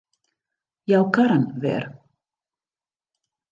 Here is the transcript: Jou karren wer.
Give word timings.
Jou 0.91 1.03
karren 1.17 1.45
wer. 1.63 1.83